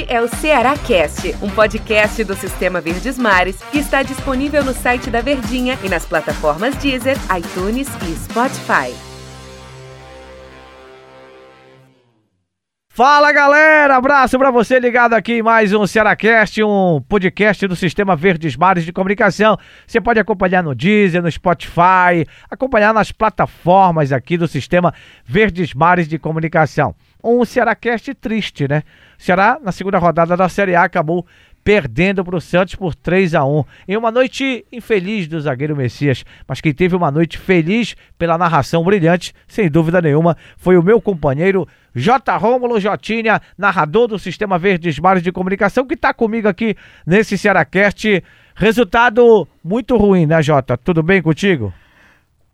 [0.00, 4.72] Este é o Ceará Cast, um podcast do Sistema Verdes Mares que está disponível no
[4.72, 8.94] site da Verdinha e nas plataformas Deezer, iTunes e Spotify.
[12.88, 18.16] Fala galera, abraço para você ligado aqui em mais um Cearacast, um podcast do Sistema
[18.16, 19.58] Verdes Mares de Comunicação.
[19.86, 24.94] Você pode acompanhar no Deezer, no Spotify, acompanhar nas plataformas aqui do Sistema
[25.24, 26.94] Verdes Mares de Comunicação.
[27.22, 28.82] Um Cearacast triste, né?
[29.18, 31.26] O Ceará, na segunda rodada da Série A, acabou
[31.62, 36.24] perdendo para o Santos por 3 a 1 em uma noite infeliz do zagueiro Messias,
[36.48, 41.00] mas quem teve uma noite feliz pela narração brilhante, sem dúvida nenhuma, foi o meu
[41.00, 42.36] companheiro J.
[42.36, 46.76] Rômulo Jotinha, narrador do Sistema Verdes Mares de Comunicação, que está comigo aqui
[47.06, 48.22] nesse Cearacast.
[48.54, 50.76] Resultado muito ruim, né, Jota?
[50.76, 51.72] Tudo bem contigo?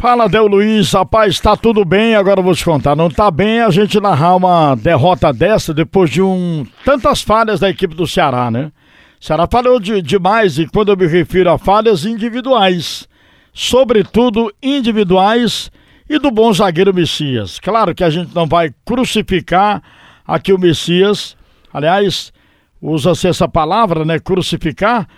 [0.00, 2.94] Fala, Del Luiz, rapaz, tá tudo bem, agora eu vou te contar.
[2.94, 7.68] Não tá bem a gente narrar uma derrota dessa depois de um tantas falhas da
[7.68, 8.70] equipe do Ceará, né?
[9.20, 13.08] O Ceará falou de, demais e quando eu me refiro a falhas individuais,
[13.52, 15.68] sobretudo individuais
[16.08, 17.58] e do bom zagueiro Messias.
[17.58, 19.82] Claro que a gente não vai crucificar
[20.24, 21.36] aqui o Messias,
[21.74, 22.32] aliás,
[22.80, 24.20] usa-se essa palavra, né?
[24.20, 25.08] Crucificar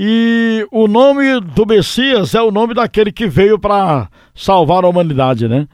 [0.00, 5.48] e o nome do Messias é o nome daquele que veio para salvar a humanidade,
[5.48, 5.66] né?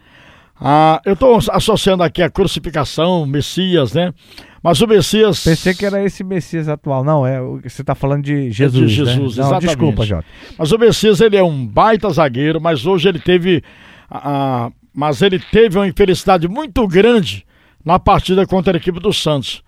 [0.58, 4.14] Ah, eu estou associando aqui a crucificação, Messias, né?
[4.62, 5.45] Mas o Messias.
[5.45, 7.05] Pensei que era esse Messias atual.
[7.05, 8.83] Não, é você está falando de Jesus.
[8.83, 9.42] É de Jesus, né?
[9.42, 9.67] Não, exatamente.
[9.67, 10.25] Desculpa, Jota.
[10.56, 13.62] Mas o Messias ele é um baita zagueiro, mas hoje ele teve.
[14.11, 17.45] Ah, mas ele teve uma infelicidade muito grande
[17.84, 19.62] na partida contra a equipe do Santos.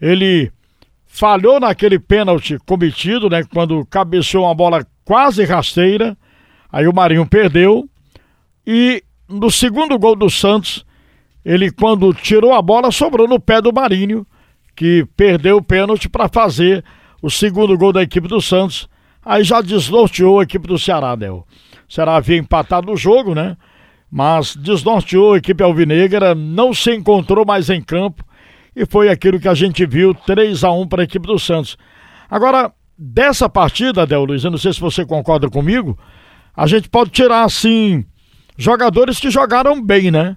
[0.00, 0.52] Ele
[1.16, 3.42] falhou naquele pênalti cometido, né?
[3.44, 6.16] Quando cabeceou uma bola quase rasteira,
[6.70, 7.88] aí o Marinho perdeu.
[8.66, 10.84] E no segundo gol do Santos,
[11.42, 14.26] ele quando tirou a bola, sobrou no pé do Marinho,
[14.74, 16.84] que perdeu o pênalti para fazer
[17.22, 18.86] o segundo gol da equipe do Santos.
[19.24, 21.46] Aí já desnorteou a equipe do Ceará, Del.
[21.88, 23.56] O Ceará havia empatado o jogo, né?
[24.10, 28.22] Mas desnorteou a equipe alvinegra, não se encontrou mais em campo
[28.76, 31.78] e foi aquilo que a gente viu, 3 a 1 para a equipe do Santos.
[32.30, 35.98] Agora, dessa partida, Del Luiz, eu não sei se você concorda comigo,
[36.54, 38.04] a gente pode tirar, assim,
[38.56, 40.36] jogadores que jogaram bem, né?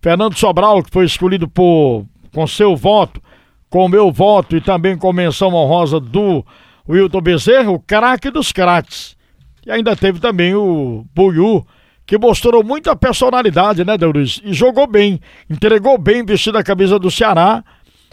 [0.00, 3.22] Fernando Sobral, que foi escolhido por, com seu voto,
[3.68, 6.44] com meu voto e também com menção honrosa do
[6.88, 9.14] Wilton Bezerra, o craque dos craques.
[9.66, 11.66] E ainda teve também o Buiu,
[12.06, 14.40] que mostrou muita personalidade, né, Deus?
[14.44, 17.64] E jogou bem, entregou bem vestido a camisa do Ceará.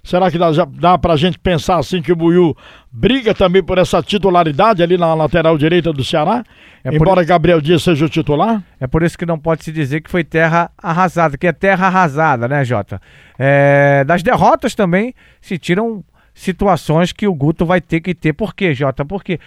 [0.04, 2.58] Será que dá, dá pra gente pensar assim que o Buiu
[2.92, 6.44] briga também por essa titularidade ali na lateral direita do Ceará?
[6.84, 7.24] É embora.
[7.24, 8.64] Gabriel Dias seja o titular?
[8.80, 11.86] É por isso que não pode se dizer que foi terra arrasada, que é terra
[11.86, 13.00] arrasada, né, Jota?
[13.38, 14.04] É...
[14.04, 18.34] Das derrotas também se tiram situações que o Guto vai ter que ter.
[18.34, 19.06] Por quê, Jota?
[19.06, 19.40] Porque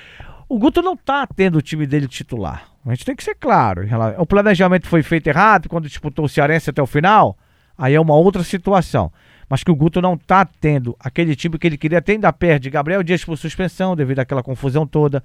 [0.48, 2.62] o Guto não tá tendo o time dele titular.
[2.86, 3.82] A gente tem que ser claro.
[4.18, 7.36] O planejamento foi feito errado quando disputou o Cearense até o final.
[7.76, 9.10] Aí é uma outra situação.
[9.54, 12.68] Mas que o Guto não tá tendo aquele time que ele queria ter, ainda perde
[12.68, 15.22] Gabriel Dias por suspensão, devido àquela confusão toda.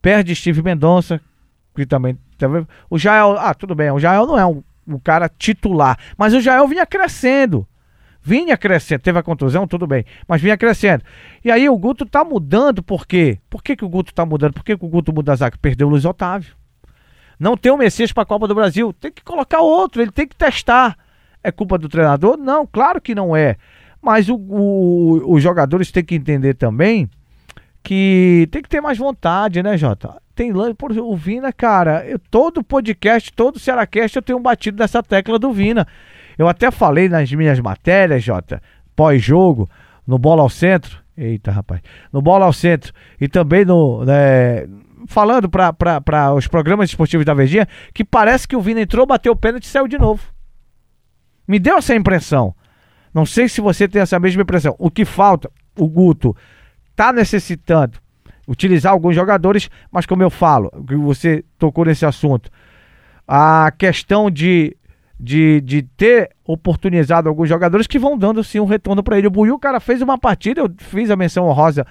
[0.00, 1.20] Perde Steve Mendonça,
[1.74, 2.16] que também.
[2.88, 3.36] O Jael.
[3.38, 3.90] Ah, tudo bem.
[3.90, 5.98] O Jael não é um, um cara titular.
[6.16, 7.68] Mas o Jael vinha crescendo
[8.22, 11.04] vinha crescendo, teve a contusão, tudo bem, mas vinha crescendo.
[11.44, 13.38] E aí o Guto tá mudando, por quê?
[13.50, 14.54] Por que, que o Guto tá mudando?
[14.54, 15.58] Por que, que o Guto muda a zaga?
[15.60, 16.56] Perdeu o Luiz Otávio.
[17.38, 18.92] Não tem o Messias para a Copa do Brasil.
[18.94, 20.96] Tem que colocar outro, ele tem que testar.
[21.46, 22.36] É culpa do treinador?
[22.36, 23.54] Não, claro que não é.
[24.02, 27.08] Mas o, o, os jogadores têm que entender também
[27.84, 30.20] que tem que ter mais vontade, né, Jota?
[30.34, 35.38] Tem por o Vina, cara, eu, todo podcast, todo Cearacast eu tenho batido nessa tecla
[35.38, 35.86] do Vina.
[36.36, 38.60] Eu até falei nas minhas matérias, Jota,
[38.96, 39.70] pós-jogo,
[40.04, 40.98] no Bola ao Centro.
[41.16, 41.80] Eita, rapaz.
[42.12, 44.66] No Bola ao Centro e também no, né,
[45.06, 49.36] falando para os programas esportivos da Verdinha que parece que o Vina entrou, bateu o
[49.36, 50.35] pênalti e saiu de novo.
[51.46, 52.54] Me deu essa impressão.
[53.12, 54.74] Não sei se você tem essa mesma impressão.
[54.78, 56.36] O que falta, o Guto
[56.90, 57.98] está necessitando
[58.46, 62.50] utilizar alguns jogadores, mas como eu falo, que você tocou nesse assunto,
[63.26, 64.76] a questão de,
[65.18, 69.26] de, de ter oportunizado alguns jogadores que vão dando sim um retorno para ele.
[69.26, 71.84] O Buiu, cara, fez uma partida, eu fiz a menção honrosa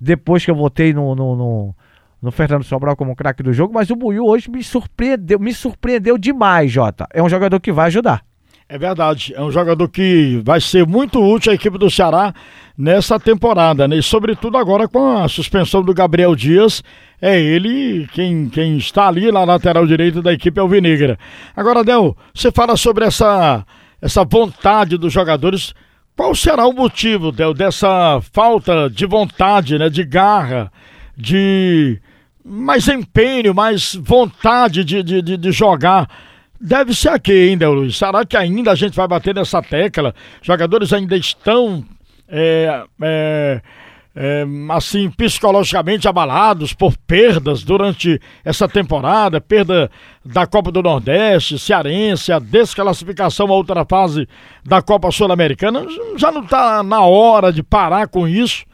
[0.00, 1.74] depois que eu votei no, no, no
[2.20, 6.16] no Fernando Sobral como craque do jogo, mas o Buiu hoje me surpreendeu, me surpreendeu
[6.16, 7.06] demais, Jota.
[7.12, 8.24] É um jogador que vai ajudar.
[8.68, 12.34] É verdade, é um jogador que vai ser muito útil à equipe do Ceará
[12.76, 13.96] nessa temporada, né?
[13.96, 16.82] E sobretudo agora com a suspensão do Gabriel Dias,
[17.22, 21.16] é ele quem, quem está ali na lateral direita da equipe alvinegra.
[21.54, 23.64] Agora, Del, você fala sobre essa,
[24.02, 25.72] essa vontade dos jogadores
[26.16, 30.72] qual será o motivo, Del, dessa falta de vontade, né, de garra,
[31.16, 32.00] de
[32.44, 36.08] mais empenho, mais vontade de, de, de, de jogar?
[36.60, 37.96] Deve ser aqui ainda, Luiz.
[37.96, 40.14] Será que ainda a gente vai bater nessa tecla?
[40.42, 41.84] Jogadores ainda estão
[42.28, 43.62] é, é,
[44.14, 49.90] é, assim, psicologicamente abalados por perdas durante essa temporada, perda
[50.24, 54.26] da Copa do Nordeste, Cearense, a desclassificação a outra fase
[54.64, 55.86] da Copa Sul-Americana,
[56.16, 58.64] já não está na hora de parar com isso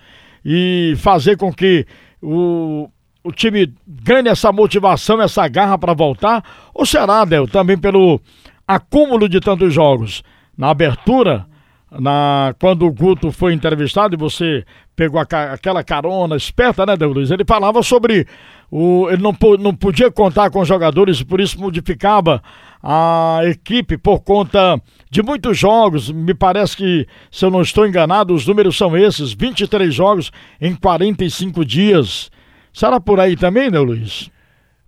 [0.45, 1.85] e fazer com que
[2.23, 2.89] o,
[3.25, 6.43] o time ganhe essa motivação, essa garra para voltar?
[6.75, 8.21] Ou será, Del, também pelo
[8.67, 10.23] acúmulo de tantos jogos?
[10.57, 11.47] Na abertura,
[11.91, 14.65] na, quando o Guto foi entrevistado e você
[14.97, 17.31] pegou a, aquela carona esperta, né, Deus Luiz?
[17.31, 18.27] Ele falava sobre
[18.71, 22.43] o, ele não, não podia contar com jogadores e por isso modificava
[22.83, 24.81] a equipe por conta
[25.11, 26.11] de muitos jogos.
[26.11, 30.75] Me parece que, se eu não estou enganado, os números são esses: 23 jogos em
[30.75, 32.32] 45 dias.
[32.73, 34.31] Será por aí também, né, Luiz?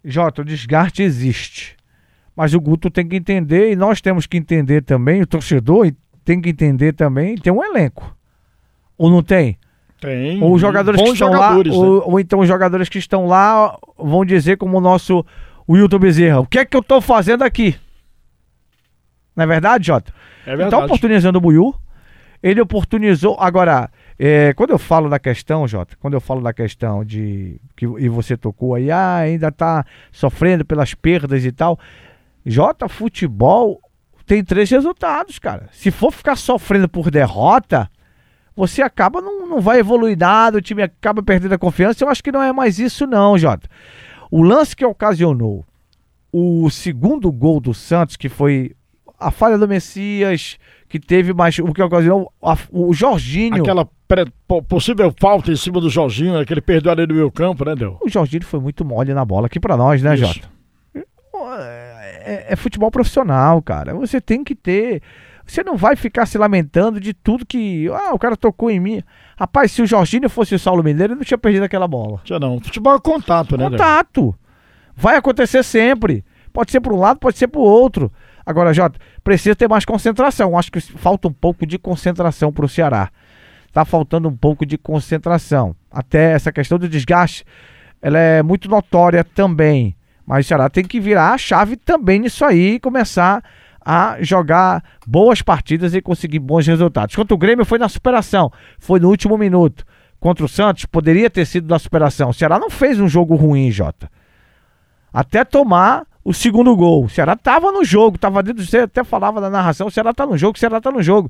[0.05, 1.77] Jota, o desgaste existe.
[2.37, 5.93] Mas o Guto tem que entender, e nós temos que entender também, o torcedor
[6.25, 8.17] tem que entender também, tem um elenco.
[8.99, 9.59] Ou não tem?
[10.01, 10.43] Tem.
[10.43, 11.89] Ou os jogadores que estão jogadores, lá, né?
[11.89, 15.25] ou, ou, então os jogadores que estão lá vão dizer como o nosso
[15.69, 17.77] Wilton Bezerra, o que é que eu estou fazendo aqui?
[19.37, 20.13] Não é verdade, Jota?
[20.47, 20.63] É verdade.
[20.63, 21.75] Ele tá oportunizando o Buiu,
[22.43, 27.05] ele oportunizou, agora, é, quando eu falo da questão, Jota, quando eu falo da questão
[27.05, 31.79] de, que, e você tocou aí, ah, ainda tá sofrendo pelas perdas e tal,
[32.47, 33.81] Jota, futebol
[34.27, 35.69] tem três resultados, cara.
[35.73, 37.91] Se for ficar sofrendo por derrota,
[38.57, 42.05] você acaba não, não vai evoluir nada, o time acaba perdendo a confiança.
[42.05, 43.69] Eu acho que não é mais isso, não, Jota.
[44.31, 45.65] O lance que ocasionou
[46.33, 48.75] o segundo gol do Santos, que foi
[49.19, 50.59] a falha do Messias,
[50.89, 51.59] que teve mais.
[51.59, 52.33] O que ocasionou
[52.71, 53.63] o Jorginho.
[53.63, 53.89] Aquela
[54.69, 57.75] possível falta em cima do Jorginho, né, que ele perdeu ali no meio campo, né,
[57.75, 57.99] Del?
[58.03, 60.25] O Jorginho foi muito mole na bola aqui para nós, né, Isso.
[60.25, 60.55] Jota?
[62.25, 63.95] é, é futebol profissional, cara.
[63.95, 65.03] Você tem que ter.
[65.47, 67.89] Você não vai ficar se lamentando de tudo que.
[67.89, 69.03] Ah, o cara tocou em mim.
[69.37, 72.21] Rapaz, se o Jorginho fosse o Saulo Mineiro, ele não tinha perdido aquela bola.
[72.25, 72.59] Tinha não.
[72.61, 73.69] Futebol é contato, né?
[73.69, 74.35] Contato.
[74.97, 76.25] Vai acontecer sempre.
[76.53, 78.11] Pode ser para um lado, pode ser para o outro.
[78.47, 80.57] Agora, Jota, precisa ter mais concentração.
[80.57, 83.11] Acho que falta um pouco de concentração para o Ceará.
[83.75, 85.75] Tá faltando um pouco de concentração.
[85.91, 87.45] Até essa questão do desgaste,
[88.01, 89.97] ela é muito notória também.
[90.25, 93.43] Mas o Ceará tem que virar a chave também nisso aí e começar
[93.85, 97.17] a jogar boas partidas e conseguir bons resultados.
[97.17, 98.49] Contra o Grêmio foi na superação,
[98.79, 99.85] foi no último minuto.
[100.21, 102.31] Contra o Santos poderia ter sido na superação.
[102.31, 104.09] O Ceará não fez um jogo ruim, Jota.
[105.13, 107.07] Até tomar o segundo gol.
[107.07, 110.25] O Ceará estava no jogo, estava dentro, você até falava na narração, o Ceará está
[110.25, 111.29] no jogo, o Ceará está no jogo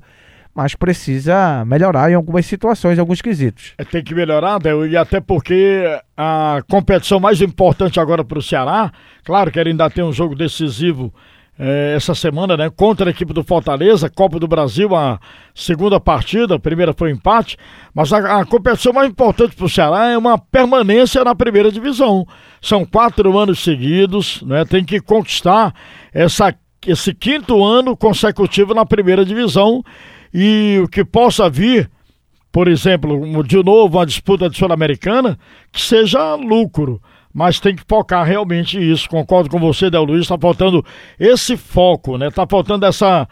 [0.55, 3.75] mas precisa melhorar em algumas situações, em alguns quesitos.
[3.77, 5.85] É, tem que melhorar, Del, e até porque
[6.17, 8.93] a competição mais importante agora para o Ceará,
[9.25, 11.12] claro que ele ainda tem um jogo decisivo
[11.59, 12.71] é, essa semana, né?
[12.71, 15.21] Contra a equipe do Fortaleza, Copa do Brasil, a
[15.55, 17.56] segunda partida, a primeira foi um empate,
[17.93, 22.27] mas a, a competição mais importante para o Ceará é uma permanência na primeira divisão.
[22.61, 24.65] São quatro anos seguidos, né?
[24.65, 25.73] Tem que conquistar
[26.12, 26.55] essa,
[26.87, 29.83] esse quinto ano consecutivo na primeira divisão
[30.34, 31.88] e o que possa vir,
[32.50, 35.38] por exemplo, de novo uma disputa de Sul-Americana,
[35.70, 37.00] que seja lucro.
[37.32, 39.08] Mas tem que focar realmente isso.
[39.08, 40.84] Concordo com você, Del Luiz, está faltando
[41.19, 42.29] esse foco, né?
[42.29, 43.29] Está faltando essa,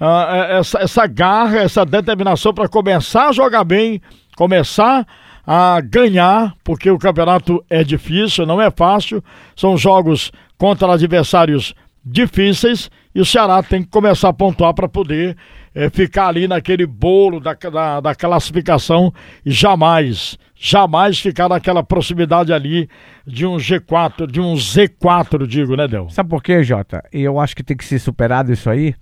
[0.00, 4.00] uh, essa, essa garra, essa determinação para começar a jogar bem,
[4.36, 5.06] começar
[5.46, 9.22] a ganhar, porque o campeonato é difícil, não é fácil.
[9.54, 15.36] São jogos contra adversários difíceis e o Ceará tem que começar a pontuar para poder
[15.74, 19.12] é, ficar ali naquele bolo da, da, da, classificação
[19.44, 22.88] e jamais, jamais ficar naquela proximidade ali
[23.26, 26.08] de um G4, de um Z4, digo, né, Del?
[26.10, 27.02] Sabe por quê, Jota?
[27.12, 28.94] E eu acho que tem que ser superado isso aí.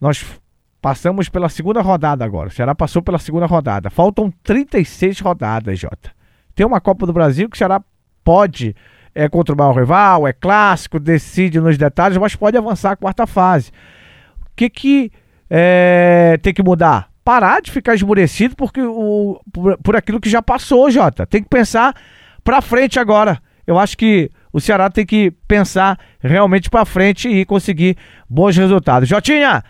[0.00, 0.24] Nós
[0.80, 2.48] passamos pela segunda rodada agora.
[2.48, 3.90] O Ceará passou pela segunda rodada.
[3.90, 6.10] Faltam 36 rodadas, Jota.
[6.54, 7.82] Tem uma Copa do Brasil que o Ceará
[8.22, 8.74] pode
[9.14, 13.70] é contra o rival, é clássico, decide nos detalhes, mas pode avançar a quarta fase.
[14.42, 15.12] O que que
[15.50, 17.10] é, tem que mudar?
[17.24, 21.26] Parar de ficar esmurecido porque o, por, por aquilo que já passou, Jota.
[21.26, 21.94] Tem que pensar
[22.44, 23.42] para frente agora.
[23.66, 27.96] Eu acho que o Ceará tem que pensar realmente para frente e conseguir
[28.28, 29.08] bons resultados.
[29.08, 29.62] Jotinha,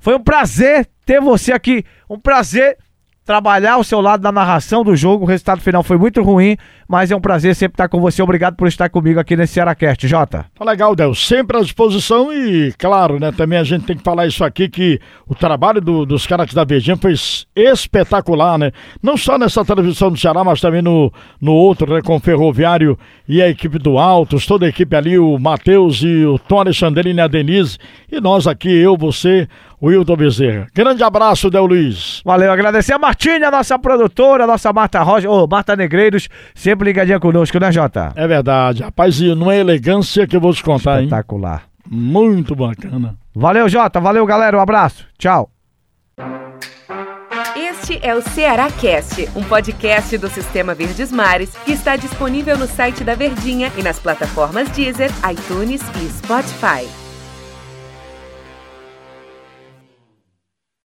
[0.00, 1.84] foi um prazer ter você aqui.
[2.08, 2.76] Um prazer
[3.24, 5.24] trabalhar ao seu lado na narração do jogo.
[5.24, 8.22] O resultado final foi muito ruim, mas é um prazer sempre estar com você.
[8.22, 10.46] Obrigado por estar comigo aqui nesse Cearacast, Jota.
[10.54, 11.14] Tá legal, Del.
[11.14, 15.00] Sempre à disposição e, claro, né, também a gente tem que falar isso aqui, que
[15.26, 17.14] o trabalho do, dos caras da Verdinha foi
[17.56, 18.72] espetacular, né?
[19.02, 22.98] Não só nessa televisão do Ceará, mas também no, no outro, né, com o Ferroviário
[23.26, 27.18] e a equipe do Altos, toda a equipe ali, o Matheus e o Tom Alexandrine
[27.18, 27.78] e a Denise,
[28.10, 29.48] e nós aqui, eu, você,
[29.82, 30.66] Wilton Bezerra.
[30.74, 32.22] Grande abraço, Del Luiz.
[32.24, 36.86] Valeu, agradecer a Martinha, nossa produtora, a nossa Marta Rocha, ô, oh, Marta Negreiros, sempre
[36.86, 38.12] ligadinha conosco, né, Jota?
[38.16, 41.00] É verdade, rapaz, e não é elegância que eu vou te contar, Espetacular.
[41.00, 41.04] hein?
[41.04, 41.62] Espetacular.
[41.88, 43.14] Muito bacana.
[43.32, 45.48] Valeu, Jota, valeu, galera, um abraço, tchau.
[47.56, 52.66] Este é o Ceará Cast, um podcast do Sistema Verdes Mares que está disponível no
[52.66, 57.03] site da Verdinha e nas plataformas Deezer, iTunes e Spotify.